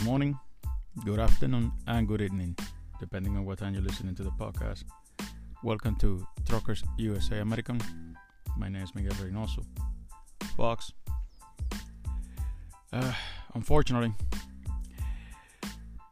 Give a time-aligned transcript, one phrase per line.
[0.00, 0.38] good morning,
[1.04, 2.56] good afternoon, and good evening,
[2.98, 4.84] depending on what time you're listening to the podcast.
[5.62, 7.78] Welcome to Truckers USA American.
[8.56, 9.62] My name is Miguel Reynoso.
[10.56, 10.90] Fox.
[12.90, 13.12] Uh,
[13.52, 14.14] unfortunately,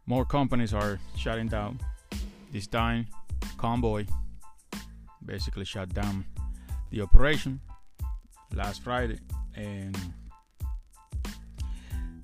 [0.05, 1.80] more companies are shutting down.
[2.52, 3.07] This time,
[3.57, 4.05] Convoy
[5.25, 6.27] basically shut down
[6.91, 7.59] the operation
[8.55, 9.18] last Friday,
[9.57, 9.96] and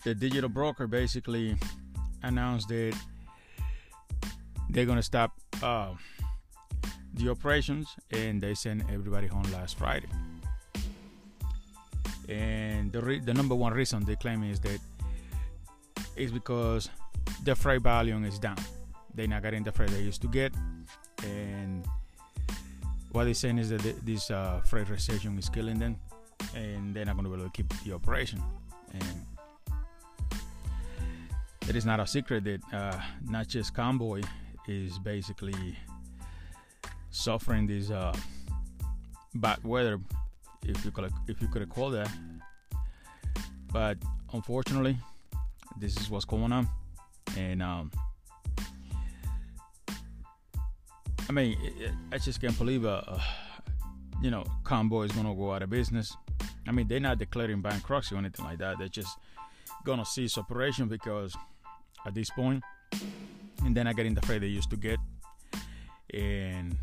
[0.05, 1.57] the digital broker basically
[2.23, 2.95] announced that
[4.71, 5.95] they're gonna stop uh,
[7.15, 10.09] the operations, and they sent everybody home last Friday.
[12.29, 14.81] And the re- the number one reason they claim is that
[16.17, 16.89] is because
[17.45, 18.57] the freight volume is down.
[19.15, 20.53] They're not getting the freight they used to get,
[21.23, 21.87] and
[23.12, 25.97] what they're saying is that this uh, freight recession is killing them,
[26.55, 28.43] and they're not to be able to keep the operation.
[28.93, 29.25] And
[31.69, 34.23] it is not a secret that uh, not just Convoy
[34.69, 35.77] is basically
[37.11, 38.15] suffering this uh,
[39.34, 40.01] bad weather,
[40.65, 42.11] if you could if you could call that.
[43.73, 43.98] But
[44.33, 44.98] unfortunately,
[45.79, 46.69] this is what's going on,
[47.37, 47.91] and um,
[51.28, 51.56] I mean,
[52.12, 53.21] I just can't believe uh, uh,
[54.23, 56.17] you know, Convoy is gonna go out of business.
[56.67, 58.78] I mean, they're not declaring bankruptcy or anything like that.
[58.78, 59.19] They're just
[59.84, 61.37] gonna cease operation because
[62.06, 62.62] at this point,
[63.64, 64.98] and then I get in the freight they used to get,
[66.12, 66.77] and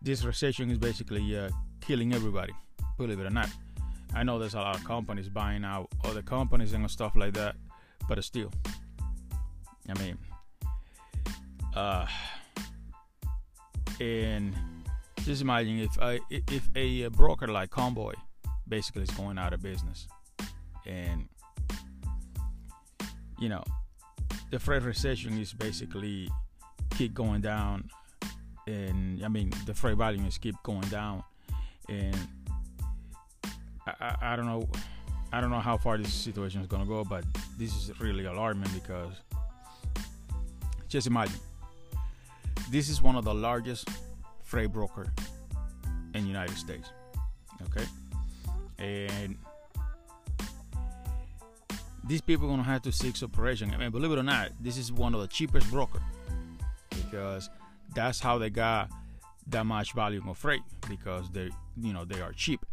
[0.00, 2.52] this recession is basically uh, killing everybody.
[2.98, 3.48] Believe it or not,
[4.14, 7.56] I know there's a lot of companies buying out other companies and stuff like that,
[8.08, 8.50] but still,
[9.88, 10.18] I mean,
[11.74, 12.06] uh,
[14.00, 14.54] and
[15.24, 18.14] just imagine if I, if a broker like Convoy
[18.68, 20.08] basically is going out of business,
[20.86, 21.28] and
[23.42, 23.64] you know,
[24.52, 26.30] the freight recession is basically
[26.96, 27.90] keep going down,
[28.68, 31.24] and I mean the freight volumes keep going down,
[31.88, 32.16] and
[33.84, 34.68] I, I, I don't know,
[35.32, 37.24] I don't know how far this situation is gonna go, but
[37.58, 39.12] this is really alarming because
[40.88, 41.40] just imagine
[42.70, 43.88] this is one of the largest
[44.44, 45.12] freight broker
[46.14, 46.90] in the United States.
[47.62, 47.86] Okay,
[48.78, 49.36] and
[52.12, 53.72] these people are gonna have to seek operation.
[53.72, 56.02] I mean, believe it or not, this is one of the cheapest broker
[56.90, 57.48] because
[57.94, 58.90] that's how they got
[59.46, 61.48] that much volume of freight because they,
[61.80, 62.66] you know, they are cheap.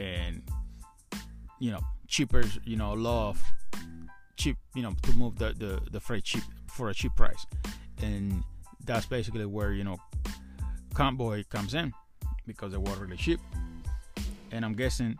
[0.00, 0.42] And
[1.60, 1.78] you know
[2.08, 3.40] cheaper, you know, love
[4.36, 7.46] cheap, you know, to move the the, the freight cheap for a cheap price,
[8.02, 8.42] and
[8.84, 9.96] that's basically where you know
[10.92, 11.92] Convoy comes in
[12.48, 13.38] because they were really cheap,
[14.50, 15.16] and I'm guessing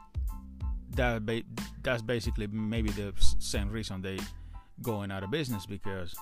[0.96, 1.24] that
[1.82, 4.18] that's basically maybe the same reason they
[4.82, 6.14] going out of business because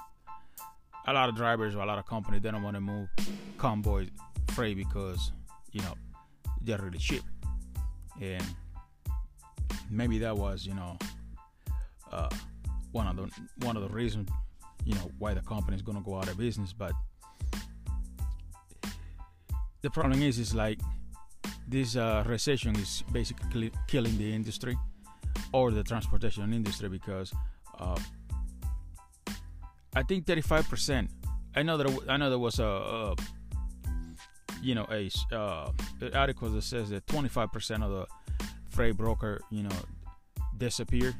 [1.06, 3.08] a lot of drivers or a lot of companies they don't want to move
[3.56, 4.06] convoy
[4.52, 5.32] freight because
[5.72, 5.94] you know
[6.62, 7.22] they're really cheap.
[8.20, 8.44] And
[9.90, 10.98] maybe that was you know
[12.12, 12.28] uh,
[12.92, 14.28] one of the one of the reasons
[14.84, 16.72] you know why the company is going to go out of business.
[16.72, 16.92] But
[19.82, 20.80] the problem is is like
[21.66, 24.76] this uh, recession is basically killing the industry
[25.52, 27.32] or the transportation industry because
[27.78, 27.98] uh,
[29.94, 31.08] I think 35%.
[31.56, 33.16] I know that I know there was a, a
[34.62, 35.70] you know a uh,
[36.14, 38.06] article that says that 25% of the
[38.68, 39.76] freight broker you know
[40.56, 41.14] disappeared.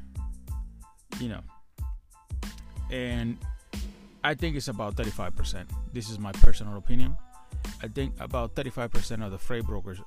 [1.19, 1.41] You know,
[2.91, 3.37] and
[4.23, 5.65] I think it's about 35%.
[5.91, 7.17] This is my personal opinion.
[7.83, 9.99] I think about 35% of the freight brokers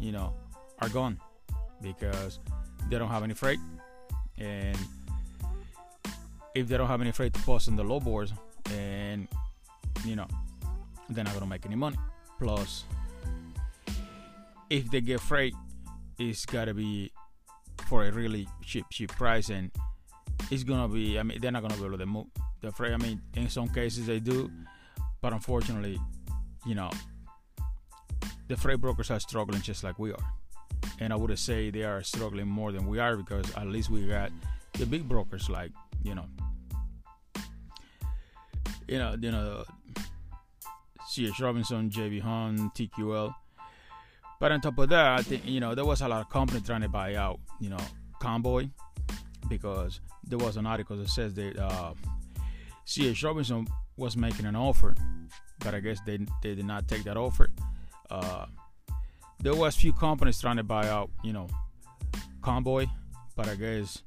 [0.00, 0.32] you know,
[0.80, 1.18] are gone
[1.82, 2.38] because
[2.88, 3.58] they don't have any freight.
[4.38, 4.76] And
[6.54, 8.32] if they don't have any freight to post on the low boards,
[8.72, 9.28] and
[10.04, 10.26] you know,
[11.08, 11.96] they're not gonna make any money.
[12.38, 12.84] Plus,
[14.70, 15.54] if they get freight,
[16.18, 17.10] it's gotta be
[17.88, 19.70] for a really cheap, cheap price, and
[20.50, 21.18] it's gonna be.
[21.18, 22.26] I mean, they're not gonna be able to move
[22.60, 22.92] the freight.
[22.92, 24.50] I mean, in some cases they do,
[25.20, 25.98] but unfortunately,
[26.66, 26.90] you know,
[28.48, 30.32] the freight brokers are struggling just like we are.
[31.00, 34.06] And I would say they are struggling more than we are because at least we
[34.06, 34.30] got
[34.72, 35.72] the big brokers like,
[36.02, 36.26] you know,
[38.88, 39.64] you know, you know,
[41.08, 41.40] C.H.
[41.40, 42.20] Robinson, J.B.
[42.20, 43.34] Hunt, TQL.
[44.38, 46.64] But on top of that, I think, you know, there was a lot of companies
[46.66, 47.78] trying to buy out, you know,
[48.20, 48.68] Convoy
[49.48, 51.94] because there was an article that says that uh,
[52.84, 53.22] C.H.
[53.22, 53.66] Robinson
[53.96, 54.94] was making an offer,
[55.60, 57.50] but I guess they, they did not take that offer
[58.10, 58.46] uh,
[59.40, 61.48] there was a few companies trying to buy out, you know,
[62.42, 62.86] Convoy,
[63.34, 64.02] but I guess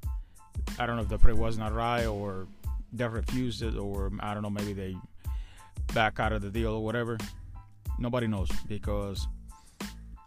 [0.77, 2.47] I don't know if the price was not right or
[2.91, 4.95] they refused it or I don't know maybe they
[5.93, 7.17] back out of the deal or whatever.
[7.97, 9.27] Nobody knows because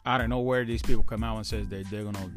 [0.04, 2.30] I don't know where these people come out and says they they're gonna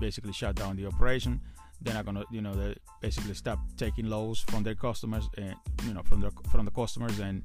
[0.00, 1.40] basically shut down the operation.
[1.80, 5.94] They're not gonna you know they basically stop taking lows from their customers and you
[5.94, 7.42] know from the from the customers and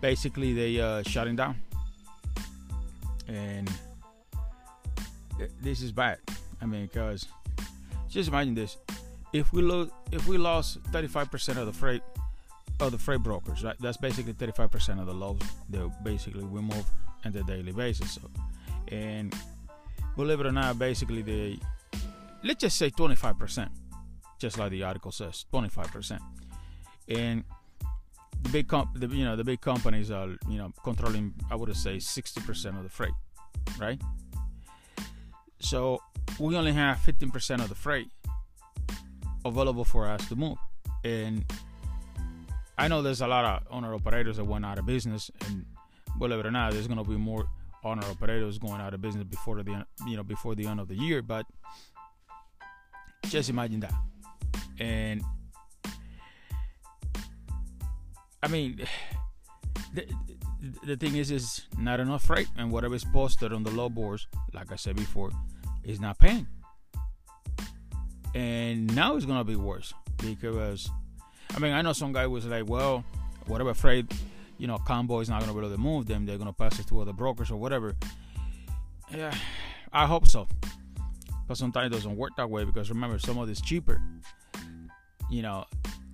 [0.00, 1.60] basically they uh, shutting down
[3.30, 3.70] and
[5.62, 6.18] this is bad.
[6.60, 7.26] I mean because
[8.08, 8.76] just imagine this:
[9.32, 12.02] if we lose, if we lost 35% of the freight
[12.80, 13.76] of the freight brokers, right?
[13.80, 16.84] That's basically 35% of the loads that basically we move
[17.24, 18.12] on the daily basis.
[18.12, 18.22] So,
[18.88, 19.34] and
[20.16, 21.58] believe it or not, basically the
[22.42, 23.68] let's just say 25%,
[24.38, 26.18] just like the article says, 25%,
[27.08, 27.44] and
[28.42, 31.74] the big comp, the, you know, the big companies are you know controlling, I would
[31.76, 33.14] say 60% of the freight,
[33.78, 34.00] right?
[35.58, 36.00] So
[36.38, 38.08] we only have 15% of the freight
[39.44, 40.56] available for us to move.
[41.04, 41.44] And
[42.78, 45.66] I know there's a lot of owner operators that went out of business, and
[46.18, 47.46] believe it or not, there's going to be more
[47.84, 50.94] owner operators going out of business before the you know before the end of the
[50.94, 51.22] year.
[51.22, 51.46] But
[53.24, 53.94] just imagine that,
[54.78, 55.22] and
[58.42, 58.80] I mean,
[59.94, 60.06] the,
[60.84, 64.26] the thing is, is not enough freight, and whatever is posted on the low boards,
[64.52, 65.30] like I said before,
[65.84, 66.46] is not paying.
[68.34, 70.88] And now it's gonna be worse because,
[71.54, 73.04] I mean, I know some guy was like, well,
[73.46, 74.12] whatever freight,
[74.58, 76.26] you know, Convoy is not gonna be able to move them.
[76.26, 77.94] They're gonna pass it to other brokers or whatever.
[79.12, 79.34] Yeah,
[79.92, 80.46] I hope so.
[81.48, 84.00] But sometimes it doesn't work that way because remember, some of this cheaper.
[85.28, 85.64] You know,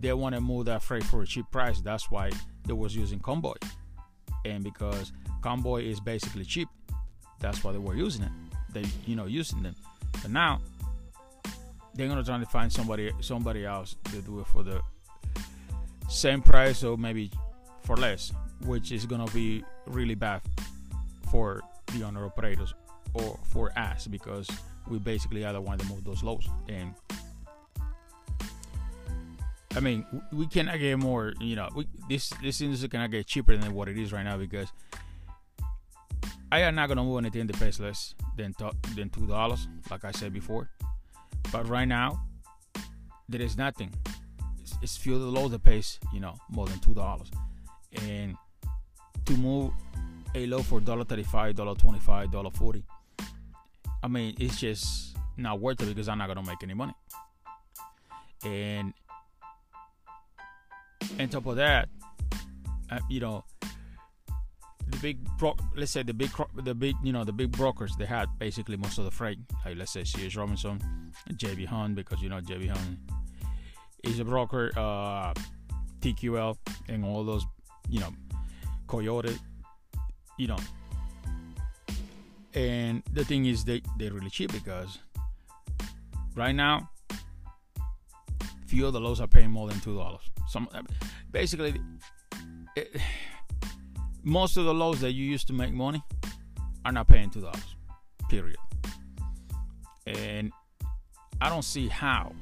[0.07, 1.81] they want to move that freight for a cheap price.
[1.81, 2.31] That's why
[2.67, 3.55] they was using Convoy,
[4.45, 5.13] and because
[5.43, 6.69] Convoy is basically cheap,
[7.41, 8.33] that's why they were using it
[8.77, 9.75] they you know using them.
[10.23, 10.61] But now
[11.95, 14.81] they're gonna try to find somebody somebody else to do it for the
[16.09, 17.31] same price or maybe
[17.83, 18.33] for less,
[18.65, 20.43] which is gonna be really bad
[21.31, 21.63] for
[21.95, 22.75] the owner operators
[23.15, 24.49] or for us because
[24.89, 26.95] we basically are the one to move those loads and
[29.77, 31.35] I mean, we cannot get more.
[31.39, 34.39] You know, we, this this industry cannot get cheaper than what it is right now
[34.39, 34.73] because
[36.51, 38.55] I am not gonna move anything that pays less than
[38.95, 40.71] than two dollars, like I said before.
[41.53, 42.23] But right now,
[43.29, 43.93] there is nothing.
[44.61, 47.31] It's, it's few of loads that pays, you know, more than two dollars,
[48.03, 48.35] and
[49.27, 49.73] to move
[50.35, 52.83] a load for dollar thirty-five, dollar twenty-five, dollar forty.
[54.03, 56.95] I mean, it's just not worth it because I'm not gonna make any money.
[58.45, 58.95] And
[61.19, 61.89] on top of that,
[62.91, 63.45] uh, you know,
[64.89, 68.07] the big bro- let's say the big the big you know the big brokers they
[68.07, 70.37] had basically most of the freight like let's say C.H.
[70.37, 70.81] Robinson
[71.37, 71.65] J.B.
[71.65, 72.69] Hunt because you know J.B.
[72.69, 72.99] Hunt
[74.05, 75.35] is a broker uh,
[76.01, 76.57] TQL
[76.89, 77.45] and all those
[77.89, 78.13] you know
[78.87, 79.37] Coyote
[80.39, 80.59] you know
[82.55, 84.99] and the thing is they they're really cheap because
[86.37, 86.89] right now
[88.67, 90.69] few of the lows are paying more than two dollars some
[91.31, 91.81] basically
[92.77, 92.97] it,
[94.23, 96.03] most of the loads that you used to make money
[96.85, 97.77] are not paying two dollars.
[98.29, 98.59] Period.
[100.07, 100.53] And
[101.41, 102.33] I don't see how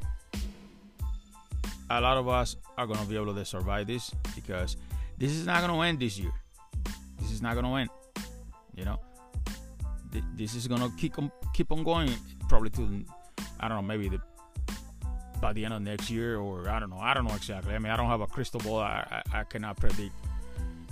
[1.90, 4.76] a lot of us are gonna be able to survive this because
[5.18, 6.32] this is not gonna end this year.
[7.20, 7.90] This is not gonna end.
[8.74, 8.98] You know,
[10.36, 12.10] this is gonna keep on keep on going
[12.48, 13.04] probably to
[13.60, 14.20] I don't know maybe the
[15.44, 16.98] by the end of next year or I don't know.
[16.98, 17.74] I don't know exactly.
[17.74, 18.78] I mean I don't have a crystal ball.
[18.78, 20.14] I, I, I cannot predict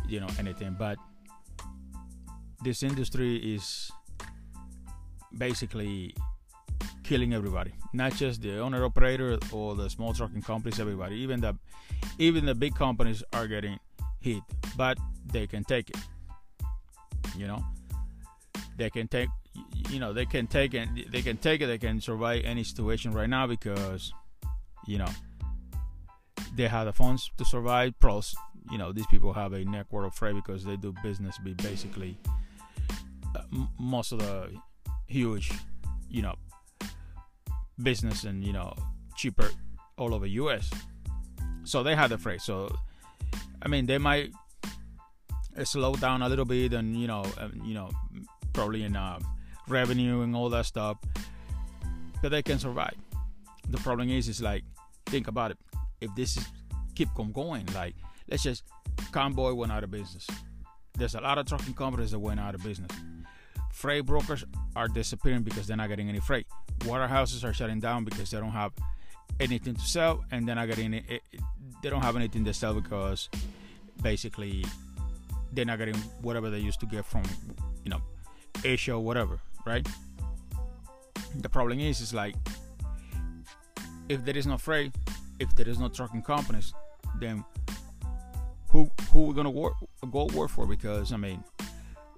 [0.06, 0.76] you know anything.
[0.78, 0.98] But
[2.62, 3.90] this industry is
[5.38, 6.14] basically
[7.02, 7.72] killing everybody.
[7.94, 11.16] Not just the owner operator or the small trucking companies everybody.
[11.16, 11.56] Even the
[12.18, 13.78] even the big companies are getting
[14.20, 14.42] hit
[14.76, 14.98] but
[15.32, 15.96] they can take it
[17.36, 17.64] you know?
[18.76, 19.30] They can take
[19.88, 23.12] you know they can take it they can take it they can survive any situation
[23.12, 24.12] right now because
[24.86, 25.08] you know
[26.54, 28.34] they have the funds to survive plus
[28.70, 32.16] you know these people have a network of freight because they do business be basically
[33.36, 34.50] uh, m- most of the
[35.06, 35.50] huge
[36.08, 36.34] you know
[37.82, 38.74] business and you know
[39.16, 39.48] cheaper
[39.98, 40.70] all over us
[41.64, 42.74] so they have the freight so
[43.62, 44.30] i mean they might
[45.64, 47.90] slow down a little bit and you know um, you know
[48.52, 49.18] probably in uh,
[49.68, 50.98] revenue and all that stuff
[52.22, 52.94] but they can survive.
[53.68, 54.62] The problem is is like
[55.12, 55.58] think about it
[56.00, 56.46] if this is
[56.94, 57.94] keep on going like
[58.28, 58.64] let's just
[59.10, 60.26] Convoy went out of business.
[60.96, 62.90] There's a lot of trucking companies that went out of business.
[63.72, 64.44] Freight brokers
[64.76, 66.46] are disappearing because they're not getting any freight.
[66.86, 68.72] Warehouses are shutting down because they don't have
[69.40, 71.40] anything to sell, and they're not getting it, it, eh, eh,
[71.82, 73.28] they don't have anything to sell because
[74.02, 74.64] basically
[75.52, 77.22] they're not getting whatever they used to get from
[77.84, 78.00] you know
[78.64, 79.86] Asia or whatever, right?
[81.36, 82.34] The problem is, is like
[84.08, 84.94] if there is no freight,
[85.38, 86.72] if there is no trucking companies,
[87.20, 87.44] then
[88.68, 89.74] who who we're gonna work
[90.10, 90.66] go work for?
[90.66, 91.42] Because I mean,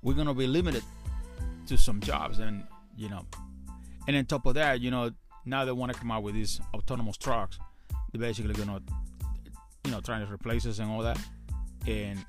[0.03, 0.83] we're gonna be limited
[1.67, 2.65] to some jobs, and
[2.97, 3.25] you know,
[4.07, 5.11] and on top of that, you know,
[5.45, 7.59] now they want to come out with these autonomous trucks.
[8.13, 8.81] They're basically gonna,
[9.85, 11.19] you know, trying to replace us and all that,
[11.87, 12.25] and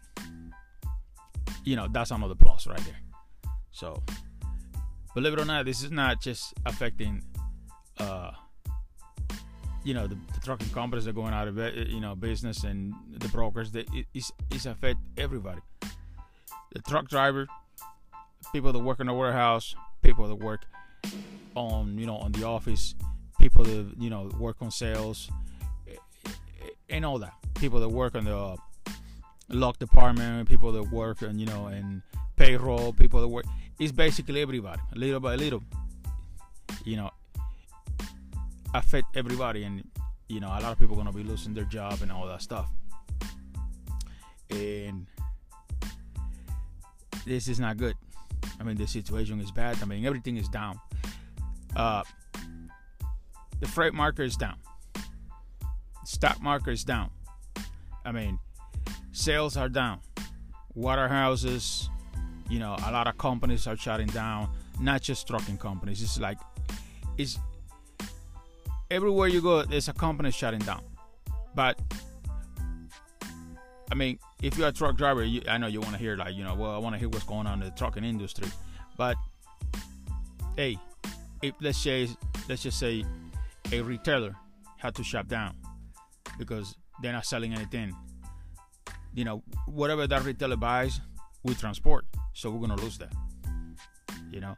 [1.63, 2.99] you know, that's another plus right there.
[3.71, 4.01] So,
[5.13, 7.23] believe it or not, this is not just affecting,
[7.99, 8.31] uh,
[9.85, 13.29] you know, the, the trucking companies are going out of you know business and the
[13.29, 13.73] brokers.
[13.73, 15.61] It, it's affect everybody.
[16.73, 17.47] The truck driver,
[18.51, 20.65] people that work in the warehouse, people that work
[21.53, 22.95] on you know on the office,
[23.39, 25.29] people that you know work on sales,
[26.89, 27.33] and all that.
[27.53, 28.55] People that work on the uh,
[29.49, 32.01] lock department, people that work and you know and
[32.37, 33.45] payroll, people that work.
[33.79, 35.61] It's basically everybody, little by little.
[36.83, 37.11] You know,
[38.73, 39.83] affect everybody, and
[40.27, 42.41] you know a lot of people are gonna be losing their job and all that
[42.41, 42.69] stuff.
[44.49, 45.07] And
[47.25, 47.95] this is not good.
[48.59, 49.77] I mean, the situation is bad.
[49.81, 50.79] I mean, everything is down.
[51.75, 52.03] Uh,
[53.59, 54.57] the freight market is down.
[56.05, 57.09] Stock market is down.
[58.05, 58.39] I mean,
[59.11, 59.99] sales are down.
[60.75, 61.89] Waterhouses,
[62.49, 64.49] you know, a lot of companies are shutting down.
[64.79, 66.01] Not just trucking companies.
[66.01, 66.37] It's like,
[67.17, 67.39] it's
[68.91, 69.63] everywhere you go.
[69.63, 70.83] There's a company shutting down.
[71.53, 71.79] But
[73.91, 76.35] I mean, if you're a truck driver, you, I know you want to hear like,
[76.35, 78.47] you know, well, I want to hear what's going on in the trucking industry.
[78.97, 79.15] But
[80.55, 80.77] hey,
[81.41, 82.09] if let's say
[82.49, 83.05] let's just say
[83.71, 84.35] a retailer
[84.77, 85.55] had to shut down
[86.37, 87.95] because they're not selling anything
[89.15, 90.99] you know, whatever that retailer buys,
[91.43, 92.05] we transport.
[92.33, 93.13] So we're gonna lose that.
[94.29, 94.55] You know.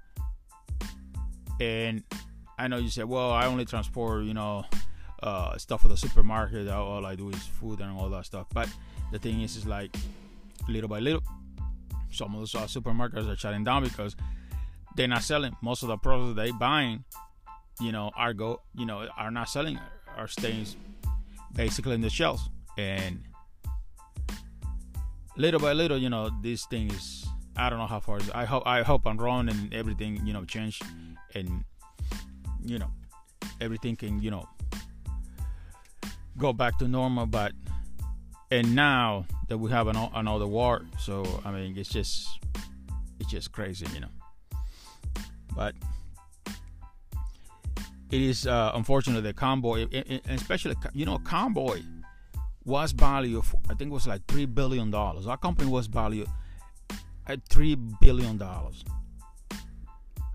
[1.61, 2.03] And
[2.57, 4.65] I know you say, well, I only transport, you know,
[5.21, 6.67] uh, stuff for the supermarket.
[6.69, 8.47] All I do is food and all that stuff.
[8.53, 8.69] But
[9.11, 9.95] the thing is, is like
[10.67, 11.23] little by little,
[12.11, 14.15] some of those uh, supermarkets are shutting down because
[14.95, 15.55] they're not selling.
[15.61, 17.03] Most of the products they buying,
[17.79, 19.79] you know, are go, you know, are not selling,
[20.17, 20.65] are staying
[21.53, 22.49] basically in the shelves.
[22.77, 23.21] And
[25.35, 28.19] little by little, you know, this thing is I don't know how far.
[28.33, 30.81] I hope I hope I'm wrong and everything, you know, change
[31.33, 31.63] and
[32.67, 32.91] you know,
[33.61, 34.47] everything can, you know,
[36.37, 37.25] go back to normal.
[37.25, 37.53] But
[38.51, 42.27] and now that we have an, another war, so I mean, it's just
[43.19, 44.09] it's just crazy, you know.
[45.55, 45.73] But
[48.11, 49.87] it is uh, unfortunate that Convoy,
[50.29, 51.81] especially you know, Convoy
[52.63, 55.25] was valued, I think it was like three billion dollars.
[55.25, 56.27] Our company was valued
[57.25, 58.83] at three billion dollars.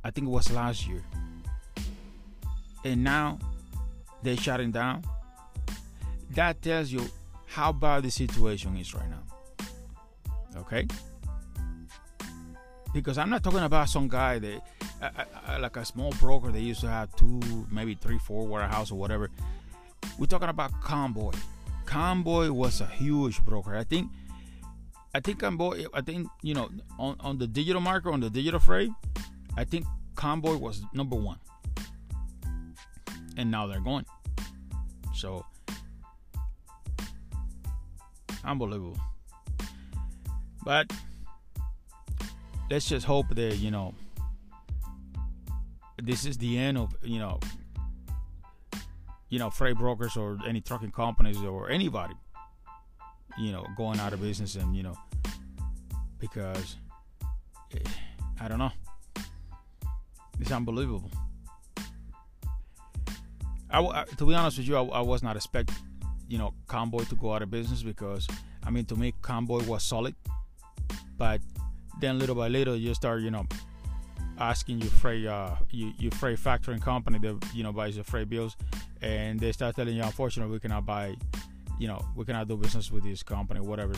[0.04, 1.02] I think it was last year,
[2.84, 3.38] and now
[4.22, 5.04] they're shutting down.
[6.30, 7.06] That tells you
[7.46, 9.22] how bad the situation is right now.
[10.56, 10.86] Okay,
[12.92, 14.60] because I'm not talking about some guy that,
[15.00, 15.08] uh,
[15.48, 18.98] uh, like a small broker, they used to have two, maybe three, four warehouse or
[18.98, 19.30] whatever.
[20.18, 21.32] We're talking about Convoy
[21.92, 23.76] Convoy was a huge broker.
[23.76, 24.10] I think
[25.14, 28.60] I think Convoy I think you know on, on the digital market on the digital
[28.60, 28.90] freight,
[29.58, 29.84] I think
[30.14, 31.38] Convoy was number one.
[33.36, 34.04] And now they're going.
[35.14, 35.44] So
[38.44, 38.98] unbelievable.
[40.64, 40.92] But
[42.70, 43.94] let's just hope that, you know,
[46.02, 47.38] this is the end of, you know,
[49.28, 52.14] you know, freight brokers or any trucking companies or anybody,
[53.38, 54.96] you know, going out of business and, you know,
[56.18, 56.76] because
[57.74, 57.78] eh,
[58.40, 58.72] I don't know.
[60.38, 61.10] It's unbelievable.
[63.72, 65.70] I, I, to be honest with you, I, I was not expect,
[66.28, 68.28] you know, Convoy to go out of business because,
[68.64, 70.14] I mean, to me, Convoy was solid,
[71.16, 71.40] but
[72.00, 73.46] then little by little, you start, you know,
[74.38, 78.28] asking your freight, uh, your, your freight factoring company that you know buys your freight
[78.28, 78.56] bills,
[79.00, 81.14] and they start telling you, unfortunately, we cannot buy,
[81.78, 83.94] you know, we cannot do business with this company, whatever.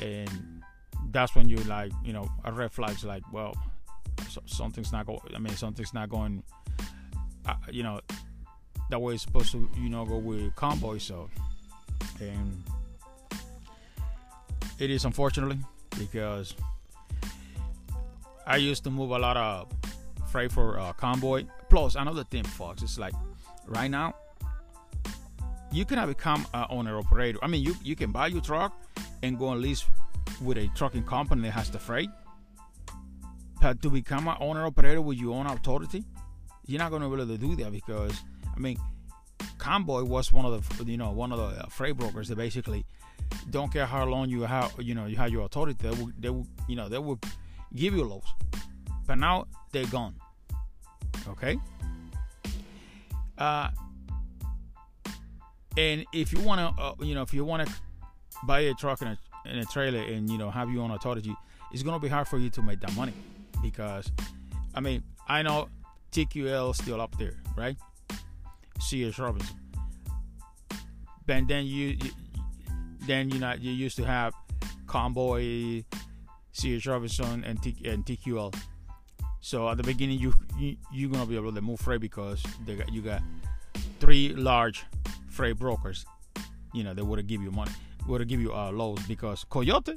[0.00, 0.62] And
[1.10, 3.54] that's when you like, you know, a red flag's like, well,
[4.28, 5.20] so, something's not going.
[5.34, 6.42] I mean, something's not going.
[7.46, 8.00] Uh, you know,
[8.90, 10.98] that it's supposed to, you know, go with Convoy.
[10.98, 11.30] So,
[12.20, 12.62] and
[14.78, 15.58] it is unfortunately
[15.98, 16.54] because
[18.46, 19.72] I used to move a lot of
[20.30, 21.44] freight for uh, Convoy.
[21.70, 23.14] Plus, another thing, folks, it's like
[23.66, 24.14] right now
[25.72, 27.38] you cannot become an owner operator.
[27.42, 28.72] I mean, you you can buy your truck
[29.22, 29.84] and go and lease
[30.42, 32.10] with a trucking company that has the freight.
[33.60, 36.04] But to become an owner operator with your own authority,
[36.66, 38.22] you're not going to be able to do that because
[38.54, 38.78] I mean,
[39.58, 42.84] Convoy was one of the you know one of the uh, freight brokers that basically
[43.50, 45.78] don't care how long you have you know you have your authority.
[45.80, 47.18] They will they will you know they will
[47.74, 48.26] give you lows,
[49.06, 50.14] but now they're gone.
[51.28, 51.58] Okay.
[53.36, 53.68] Uh,
[55.76, 57.74] and if you want to, uh, you know, if you want to
[58.44, 59.18] buy a truck and a,
[59.48, 61.34] and a trailer and you know have your own authority,
[61.72, 63.12] it's gonna be hard for you to make that money
[63.62, 64.10] because,
[64.74, 65.68] I mean, I know
[66.12, 67.76] TQL still up there, right?
[68.80, 69.18] C.H.
[69.18, 69.56] Robinson.
[71.26, 71.96] But then you,
[73.06, 74.34] then you know you used to have
[74.86, 75.84] Convoy,
[76.52, 76.86] C.H.
[76.86, 78.54] Robinson, and, T, and TQL.
[79.40, 82.76] So at the beginning, you, you you're gonna be able to move freight because they
[82.76, 83.22] got, you got
[84.00, 84.84] three large
[85.28, 86.06] freight brokers.
[86.72, 87.72] You know they would give you money,
[88.06, 89.96] would give you uh, loads because Coyote.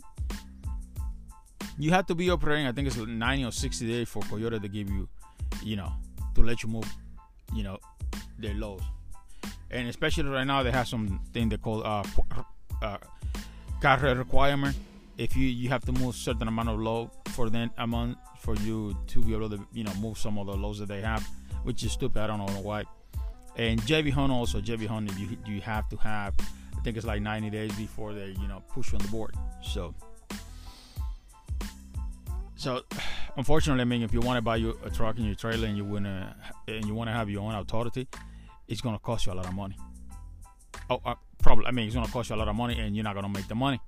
[1.79, 2.65] You have to be operating.
[2.65, 5.07] I think it's 90 or 60 days for Coyote to give you,
[5.63, 5.93] you know,
[6.34, 6.91] to let you move,
[7.53, 7.77] you know,
[8.39, 8.84] their loads.
[9.70, 12.03] And especially right now, they have something they call uh,
[12.82, 12.98] uh,
[13.82, 14.75] carrier requirement.
[15.17, 18.56] If you you have to move certain amount of load for then a month for
[18.56, 21.27] you to be able to you know move some of the loads that they have,
[21.63, 22.22] which is stupid.
[22.22, 22.84] I don't know why.
[23.56, 26.36] And JB Hunt also JB Hunt you you have to have
[26.77, 29.34] I think it's like 90 days before they you know push you on the board.
[29.63, 29.96] So
[32.56, 32.82] so
[33.38, 35.77] unfortunately, I mean, if you want to buy you a truck and your trailer and
[35.77, 36.36] you wanna
[36.67, 38.08] and you want to have your own authority,
[38.67, 39.77] it's gonna cost you a lot of money.
[40.89, 41.65] Oh, uh, probably.
[41.65, 43.47] I mean, it's gonna cost you a lot of money, and you're not gonna make
[43.47, 43.79] the money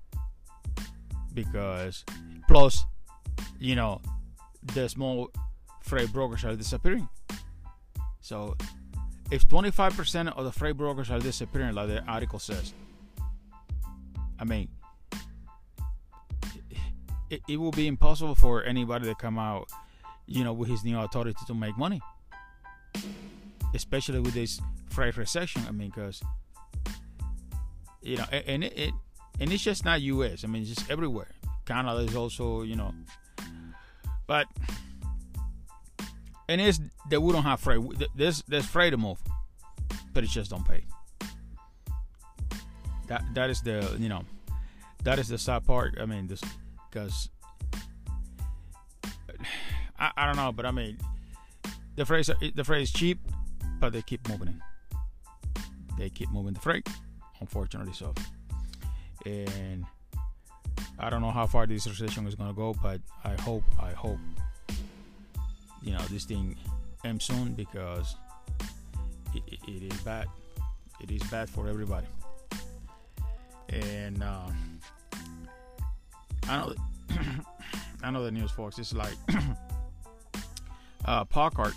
[1.34, 2.04] because
[2.48, 2.86] plus,
[3.60, 4.02] you know,
[4.74, 5.32] the small
[5.84, 7.08] freight brokers are disappearing.
[8.22, 8.56] So,
[9.32, 12.74] if 25% of the freight brokers are disappearing, like the article says,
[14.40, 14.70] I mean,
[17.30, 19.70] it, it will be impossible for anybody to come out,
[20.26, 22.02] you know, with his new authority to make money
[23.74, 25.64] especially with this freight recession.
[25.68, 26.22] I mean, because
[28.02, 28.94] you know, and it, it,
[29.40, 30.44] and it's just not U.S.
[30.44, 31.36] I mean, it's just everywhere.
[31.66, 32.94] Canada is also, you know,
[34.26, 34.48] but
[36.48, 36.80] and it's
[37.10, 37.82] that we don't have freight.
[38.16, 39.22] There's there's freight to move,
[40.14, 40.84] but it just don't pay.
[43.08, 44.24] That that is the you know,
[45.04, 45.98] that is the sad part.
[46.02, 46.42] I mean, this
[46.90, 47.30] because
[50.00, 50.98] I, I don't know, but I mean,
[51.96, 53.20] the phrase the phrase cheap
[53.80, 54.62] but they keep moving in.
[55.98, 56.88] They keep moving the freight,
[57.40, 58.14] unfortunately so.
[59.26, 59.86] And
[60.98, 64.20] I don't know how far this recession is gonna go, but I hope, I hope,
[65.82, 66.56] you know, this thing
[67.04, 68.16] ends soon because
[69.34, 70.28] it, it, it is bad.
[71.02, 72.08] It is bad for everybody.
[73.70, 74.50] And uh,
[76.48, 76.74] I know,
[78.04, 78.80] I know the news, folks.
[78.80, 79.16] It's like
[81.06, 81.74] uh, Packard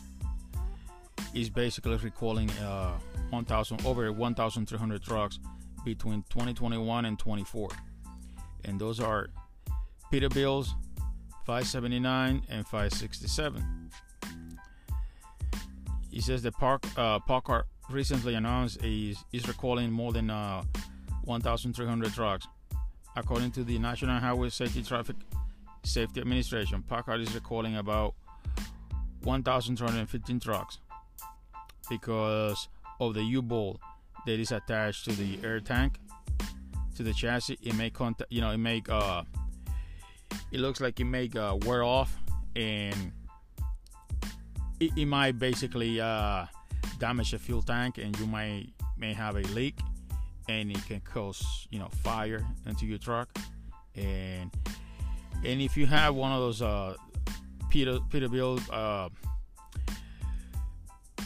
[1.34, 2.98] is basically recalling uh,
[3.30, 5.38] 1,000 over 1,300 trucks
[5.84, 7.68] between 2021 and 24,
[8.64, 9.28] and those are
[10.12, 10.74] Peterbilts
[11.44, 13.90] 579 and 567.
[16.10, 17.18] He says the Park uh,
[17.90, 20.62] recently announced is is recalling more than uh,
[21.24, 22.46] 1,300 trucks,
[23.16, 25.16] according to the National Highway Safety Traffic
[25.84, 26.84] Safety Administration.
[26.88, 28.14] PACCAR is recalling about
[29.22, 30.78] 1,215 trucks
[32.00, 32.68] because
[33.00, 33.78] of the U-bolt
[34.26, 35.98] that is attached to the air tank
[36.96, 37.58] to the chassis.
[37.62, 39.24] It may contact, you know, it make uh,
[40.50, 42.16] it looks like it may uh, wear off
[42.56, 43.12] and
[44.80, 46.46] it, it might basically uh,
[46.98, 49.78] damage the fuel tank and you might may have a leak
[50.48, 53.28] and it can cause you know fire into your truck
[53.96, 54.50] and
[55.44, 56.94] and if you have one of those uh
[57.70, 59.08] Peter Peterbilt uh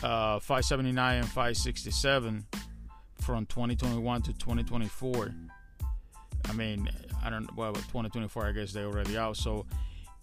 [0.03, 2.47] uh, 579 and 567
[3.21, 5.35] from 2021 to 2024.
[6.45, 6.89] I mean,
[7.25, 8.47] I don't well, 2024.
[8.47, 9.37] I guess they're already out.
[9.37, 9.67] So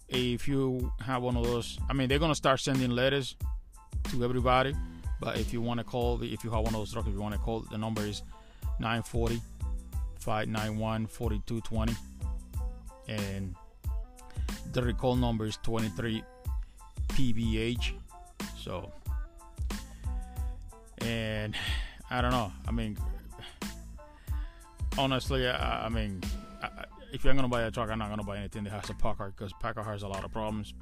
[0.08, 3.36] if you have one of those, I mean, they're gonna start sending letters
[4.10, 4.74] to everybody.
[5.20, 7.20] But if you want to call, if you have one of those trucks, if you
[7.20, 8.22] want to call, the number is
[8.78, 9.40] 940
[10.18, 11.94] 591 4220.
[13.08, 13.54] And
[14.72, 16.22] the recall number is 23
[17.08, 17.92] PBH.
[18.58, 18.90] So
[21.04, 21.54] and
[22.10, 22.52] I don't know.
[22.66, 22.96] I mean,
[24.98, 26.22] honestly, I, I mean,
[26.62, 28.94] I, if you're gonna buy a truck, I'm not gonna buy anything that has a
[28.94, 30.74] PACCAR because PACCAR has a lot of problems,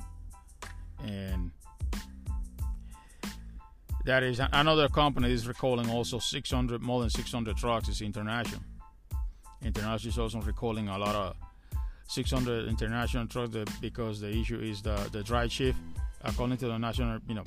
[1.04, 1.50] and
[4.04, 7.88] that is another company is recalling also 600 more than 600 trucks.
[7.88, 8.62] Is international.
[9.62, 11.36] International is also recalling a lot of
[12.08, 15.78] 600 international trucks because the issue is the the dry shift.
[16.24, 17.44] According to the national, you know,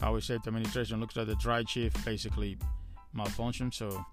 [0.00, 2.58] highway safety administration looks at the dry chief basically
[3.12, 3.72] malfunction.
[3.72, 4.04] So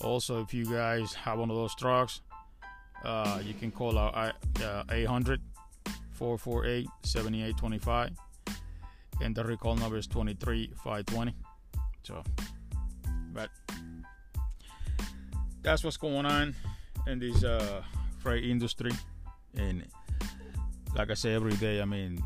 [0.00, 2.20] also, if you guys have one of those trucks,
[3.04, 5.40] uh, you can call our uh, 800
[6.12, 8.10] 448 7825
[9.20, 11.34] and the recall number is 23520
[12.02, 12.22] so
[13.32, 13.50] but
[15.62, 16.54] that's what's going on
[17.06, 17.82] in this uh,
[18.18, 18.92] freight industry
[19.56, 19.84] and
[20.94, 22.22] like i say every day i mean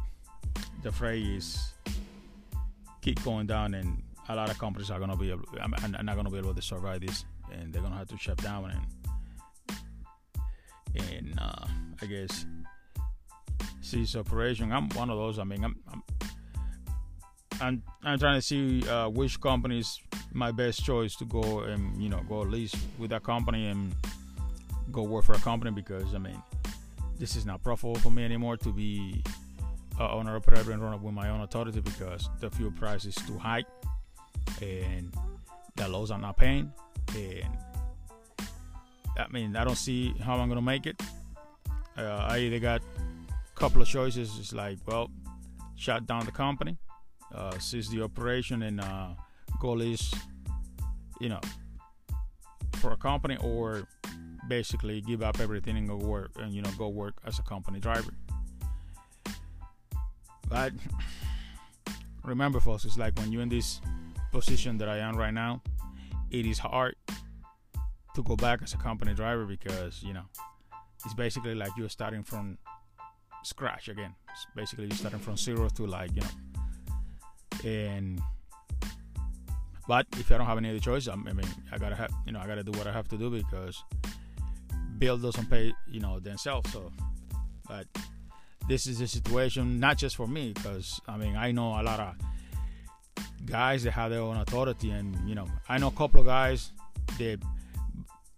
[0.82, 1.72] the freight is
[3.00, 6.24] keep going down and a lot of companies are to be able i'm not going
[6.24, 8.86] to be able to survive this and they're to have to shut down and
[10.96, 11.66] and uh,
[12.02, 12.46] I guess
[13.80, 14.72] cease operation.
[14.72, 15.38] I'm one of those.
[15.38, 16.02] I mean, I'm I'm
[17.60, 20.00] I'm, I'm trying to see uh, which company is
[20.32, 23.94] my best choice to go and you know go at least with that company and
[24.90, 26.40] go work for a company because I mean
[27.18, 29.22] this is not profitable for me anymore to be
[30.00, 33.14] uh, owner operator and run up with my own authority because the fuel price is
[33.14, 33.62] too high
[34.62, 35.14] and
[35.76, 36.72] the lows are not paying
[37.16, 37.48] and
[39.18, 41.00] I mean, I don't see how I'm gonna make it.
[41.96, 44.38] Uh, I either got a couple of choices.
[44.38, 45.10] It's like, well,
[45.76, 46.78] shut down the company,
[47.34, 49.08] uh, cease the operation, and uh,
[49.60, 50.14] go list,
[51.20, 51.40] you know,
[52.76, 53.86] for a company, or
[54.48, 57.80] basically give up everything and go work, and you know, go work as a company
[57.80, 58.14] driver.
[60.50, 60.72] But
[62.24, 63.80] remember, folks, it's like when you're in this
[64.32, 65.62] position that I am right now,
[66.30, 66.96] it is hard
[68.14, 70.24] to go back as a company driver because you know
[71.04, 72.58] it's basically like you're starting from
[73.44, 74.14] scratch again.
[74.30, 78.20] It's basically you're starting from zero to like you know, and
[79.86, 81.40] but if I don't have any other choice, I mean
[81.72, 83.82] I gotta have you know I gotta do what I have to do because
[84.98, 86.72] bill doesn't pay you know themselves.
[86.72, 86.92] So,
[87.68, 87.86] but
[88.70, 91.98] this is a situation not just for me because I mean I know a lot
[91.98, 92.14] of
[93.44, 96.70] guys that have their own authority and you know I know a couple of guys
[97.18, 97.40] that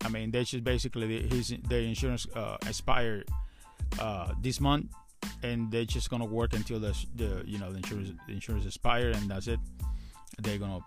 [0.05, 3.29] I mean, they just basically his their insurance uh, expired
[4.01, 4.87] uh, this month,
[5.43, 9.17] and they're just gonna work until the the you know the insurance the insurance expired,
[9.17, 9.61] and that's it.
[10.39, 10.81] They're gonna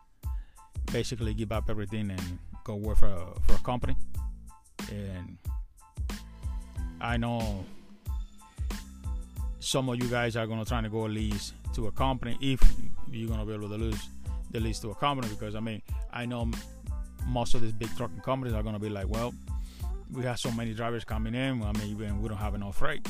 [0.91, 3.95] basically give up everything and go work for a, for a company.
[4.91, 5.37] And
[6.99, 7.63] I know
[9.65, 12.61] some of you guys are gonna try to go lease to a company if
[13.11, 14.09] you're gonna be able to lose
[14.51, 15.81] the lease to a company because I mean
[16.13, 16.49] I know
[17.27, 19.33] most of these big trucking companies are going to be like, well,
[20.11, 21.61] we have so many drivers coming in.
[21.63, 23.07] I mean, even we don't have enough freight.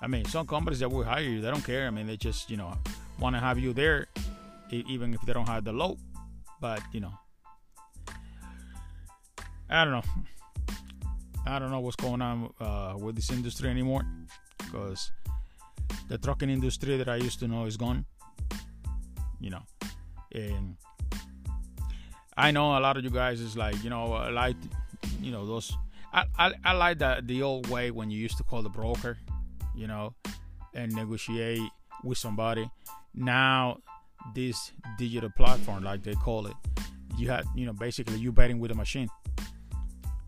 [0.00, 1.86] I mean, some companies that will hire you, they don't care.
[1.86, 2.76] I mean, they just, you know,
[3.18, 4.08] want to have you there,
[4.70, 5.98] even if they don't have the load.
[6.60, 7.12] But, you know,
[9.70, 10.02] I don't know.
[11.46, 14.04] I don't know what's going on uh, with this industry anymore
[14.58, 15.10] because
[16.08, 18.04] the trucking industry that I used to know is gone.
[19.40, 19.62] You know,
[20.32, 20.76] and
[22.36, 24.56] I know a lot of you guys is like, you know, I like,
[25.20, 25.76] you know, those.
[26.12, 29.18] I, I, I like that the old way when you used to call the broker,
[29.74, 30.14] you know,
[30.74, 31.60] and negotiate
[32.02, 32.70] with somebody.
[33.14, 33.78] Now,
[34.34, 36.54] this digital platform, like they call it,
[37.16, 39.08] you had, you know, basically you betting with a machine.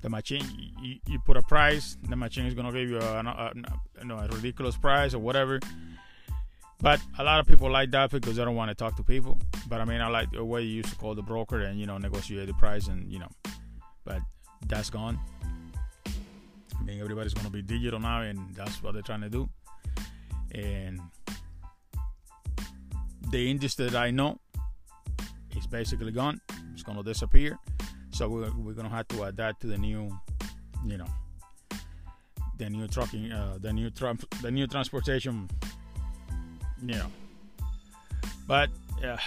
[0.02, 0.44] The machine,
[0.80, 3.52] you, you put a price, the machine is gonna give you a, a,
[4.02, 5.59] a, a ridiculous price or whatever
[6.80, 9.38] but a lot of people like that because they don't want to talk to people.
[9.68, 11.87] But I mean, I like the way you used to call the broker and you
[11.87, 13.30] know negotiate the price and you know,
[14.04, 14.20] but
[14.66, 15.18] that's gone.
[16.06, 19.48] I mean, everybody's gonna be digital now, and that's what they're trying to do.
[20.52, 21.00] And
[23.30, 24.38] the industry that I know
[25.56, 26.40] is basically gone.
[26.74, 27.59] It's gonna disappear.
[28.16, 30.11] So we're, we're gonna have to adapt to the new,
[30.87, 31.07] you know,
[32.57, 35.50] the new trucking, uh, the new tra- the new transportation
[36.83, 37.11] you know.
[38.46, 38.70] But
[39.02, 39.18] yeah,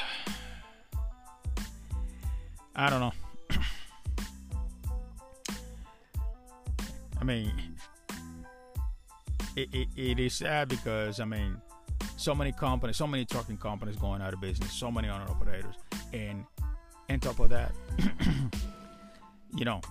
[2.76, 3.14] I don't know.
[7.22, 7.52] I mean,
[9.56, 11.58] it, it, it is sad because I mean,
[12.18, 15.76] so many companies, so many trucking companies going out of business, so many owner operators,
[16.12, 16.46] and
[17.10, 17.72] on top of that,
[19.56, 19.82] you know,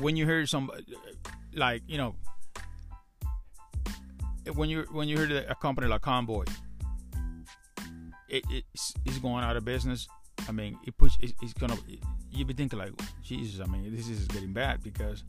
[0.00, 0.70] when you hear some
[1.54, 2.14] like you know
[4.54, 6.44] when you when you hear a company like Convoy,
[8.28, 10.08] it, it's, it's going out of business.
[10.48, 11.76] I mean, it push it, it's gonna.
[12.30, 13.60] You be thinking like, Jesus.
[13.60, 15.24] I mean, this is getting bad because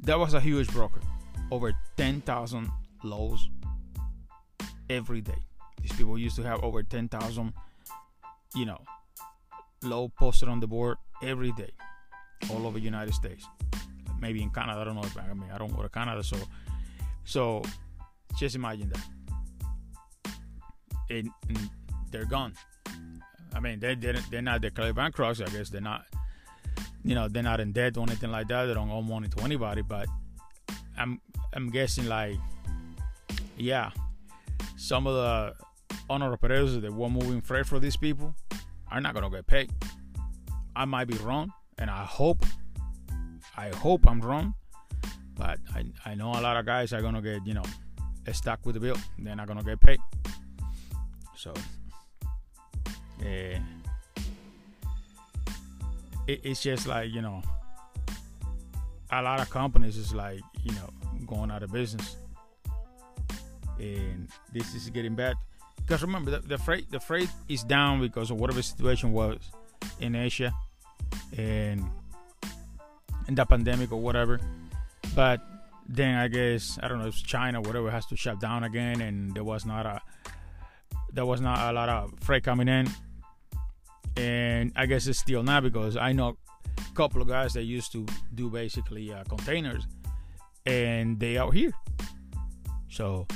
[0.00, 1.00] that was a huge broker,
[1.50, 2.70] over ten thousand
[3.04, 3.48] lows
[4.90, 5.42] every day.
[5.82, 7.52] These people used to have over ten thousand
[8.54, 8.80] you know,
[9.82, 11.70] low posted on the board every day,
[12.50, 13.46] all over the United States.
[14.20, 15.02] Maybe in Canada, I don't know.
[15.02, 16.36] If, I mean, I don't go to Canada, so
[17.24, 17.62] so
[18.36, 20.34] just imagine that.
[21.10, 21.70] And, and
[22.10, 22.54] they're gone.
[23.54, 24.30] I mean, they didn't.
[24.30, 25.40] They're not declared bankrupt.
[25.40, 26.04] I guess they're not.
[27.04, 28.66] You know, they're not in debt or anything like that.
[28.66, 29.82] They don't owe money to anybody.
[29.82, 30.08] But
[30.96, 31.20] I'm
[31.54, 32.36] I'm guessing like,
[33.56, 33.90] yeah,
[34.76, 35.54] some of the
[36.10, 38.34] operators that were moving freight for these people
[38.90, 39.70] are not gonna get paid.
[40.74, 42.44] I might be wrong, and I hope,
[43.56, 44.54] I hope I'm wrong,
[45.36, 47.64] but I, I know a lot of guys are gonna get you know
[48.32, 48.96] stuck with the bill.
[49.18, 50.00] They're not gonna get paid.
[51.36, 51.54] So,
[53.20, 53.60] yeah,
[56.26, 57.42] it, it's just like you know,
[59.10, 60.90] a lot of companies is like you know
[61.26, 62.16] going out of business,
[63.78, 65.36] and this is getting bad.
[65.76, 69.38] Because remember, the, the freight the freight is down because of whatever situation was
[70.00, 70.52] in Asia,
[71.36, 71.84] and
[73.28, 74.40] in the pandemic or whatever.
[75.14, 75.40] But
[75.88, 79.34] then I guess I don't know if China whatever has to shut down again, and
[79.34, 80.00] there was not a
[81.12, 82.88] there was not a lot of freight coming in,
[84.16, 86.36] and I guess it's still not because I know
[86.78, 89.86] a couple of guys that used to do basically uh, containers,
[90.66, 91.72] and they out here.
[92.90, 93.26] So,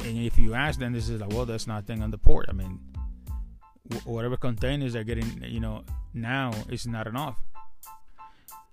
[0.00, 2.46] and if you ask them, this is like, well, that's nothing on the port.
[2.48, 2.78] I mean,
[4.04, 5.84] whatever containers they're getting, you know,
[6.20, 7.36] now is not enough.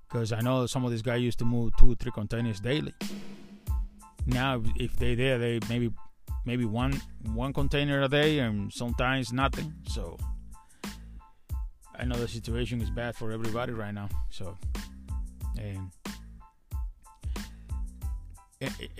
[0.07, 2.93] Because I know some of these guys used to move two three containers daily.
[4.25, 5.91] Now, if they there, they maybe
[6.45, 7.01] maybe one
[7.33, 9.73] one container a day, and sometimes nothing.
[9.87, 10.17] So
[11.97, 14.09] I know the situation is bad for everybody right now.
[14.29, 14.57] So,
[15.59, 15.91] and
[18.59, 18.91] it, it,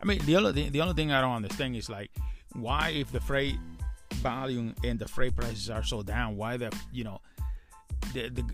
[0.00, 2.10] I mean, the only thing, the only thing I don't understand is like,
[2.52, 3.56] why if the freight
[4.14, 7.20] volume and the freight prices are so down, why the you know
[8.12, 8.44] the the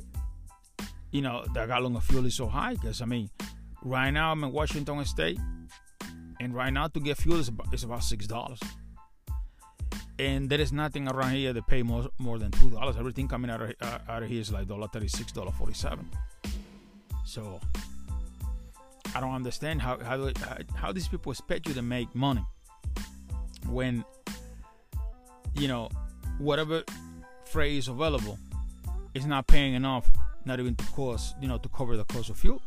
[1.10, 2.74] you know the gallon of fuel is so high?
[2.74, 3.30] Because I mean,
[3.82, 5.38] right now I'm in Washington State,
[6.40, 8.60] and right now to get fuel is about, about six dollars.
[10.18, 12.96] And there is nothing around here that pay more more than two dollars.
[12.96, 15.74] Everything coming out of uh, out of here is like dollar thirty six, dollar forty
[15.74, 16.08] seven.
[17.24, 17.60] So
[19.14, 20.30] I don't understand how how,
[20.74, 22.44] how these people expect you to make money
[23.68, 24.04] when
[25.54, 25.88] you know
[26.38, 26.82] whatever
[27.56, 28.36] is available
[29.14, 30.10] is not paying enough,
[30.44, 32.60] not even to cost you know to cover the cost of fuel.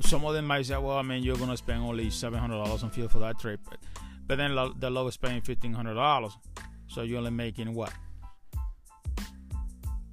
[0.00, 2.82] Some of them might say, "Well, I mean, you're gonna spend only seven hundred dollars
[2.82, 3.78] on fuel for that trip," but,
[4.26, 6.36] but then the lowest paying fifteen hundred dollars,
[6.86, 7.92] so you're only making what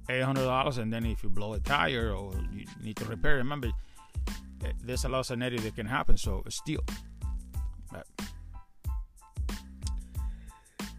[0.08, 3.36] eight hundred dollars, and then if you blow a tire or you need to repair,
[3.36, 3.70] remember
[4.64, 6.16] eh, there's a lot of scenarios that can happen.
[6.16, 6.84] So still,
[7.92, 8.06] but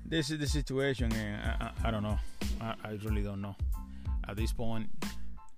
[0.06, 2.17] this is the situation, and I, I, I don't know.
[2.62, 3.56] I, I, really don't know.
[4.28, 4.89] At this point,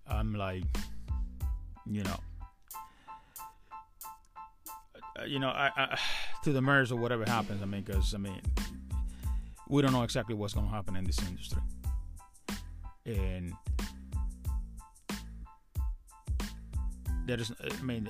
[0.08, 0.64] I'm like,
[1.86, 2.20] you know,
[5.20, 5.98] uh, you know, I,
[6.44, 7.62] to the merge or whatever happens.
[7.62, 8.42] I mean, because I mean,
[9.68, 11.62] we don't know exactly what's going to happen in this industry,
[13.06, 13.54] and
[17.26, 18.10] there is, I mean,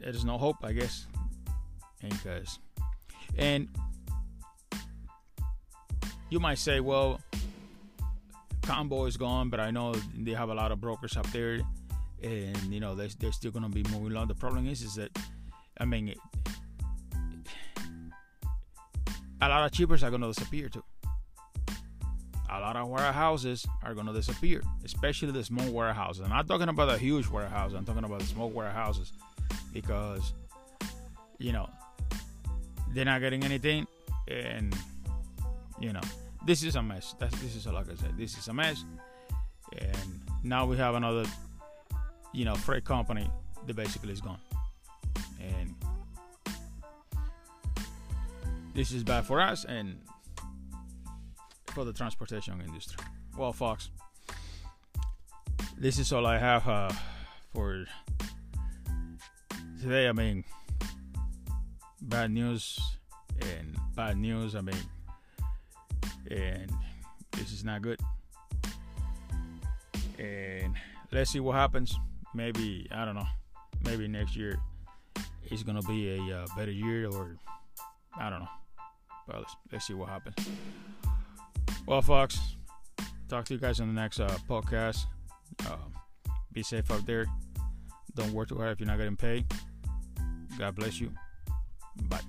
[0.00, 1.06] there is no hope, I guess,
[2.02, 2.58] and because,
[3.36, 3.68] and
[6.30, 7.20] you might say, well,
[8.62, 11.60] Convoy is gone, but I know they have a lot of brokers up there,
[12.22, 14.28] and you know they're, they're still gonna be moving along.
[14.28, 15.16] The problem is, is that,
[15.80, 16.18] I mean, it,
[19.40, 20.84] a lot of cheapers are gonna disappear too
[22.50, 26.22] a lot of warehouses are going to disappear, especially the small warehouses.
[26.22, 29.12] I'm not talking about a huge warehouse, I'm talking about the small warehouses
[29.72, 30.32] because,
[31.38, 31.68] you know,
[32.92, 33.86] they're not getting anything.
[34.28, 34.74] And,
[35.80, 36.00] you know,
[36.44, 37.14] this is a mess.
[37.18, 38.84] That's, this is, like I said, this is a mess.
[39.76, 41.24] And now we have another,
[42.32, 43.30] you know, freight company
[43.66, 44.40] that basically is gone.
[45.40, 45.74] And
[48.74, 49.64] this is bad for us.
[49.64, 49.98] And
[51.78, 53.04] for the transportation industry.
[53.36, 53.90] Well, Fox,
[55.76, 56.90] this is all I have uh,
[57.54, 57.84] for
[59.80, 60.08] today.
[60.08, 60.42] I mean,
[62.00, 62.80] bad news
[63.40, 64.56] and bad news.
[64.56, 64.74] I mean,
[66.30, 66.70] and
[67.32, 68.00] this is not good.
[70.18, 70.74] And
[71.12, 71.96] let's see what happens.
[72.34, 73.26] Maybe I don't know.
[73.84, 74.58] Maybe next year
[75.50, 77.36] it's gonna be a uh, better year, or
[78.16, 78.48] I don't know.
[79.26, 80.36] But let's, let's see what happens.
[81.86, 82.38] Well, folks,
[83.28, 85.06] talk to you guys in the next uh, podcast.
[85.66, 85.76] Uh,
[86.52, 87.26] be safe out there.
[88.14, 89.46] Don't work too hard if you're not getting paid.
[90.58, 91.12] God bless you.
[92.08, 92.20] Bye.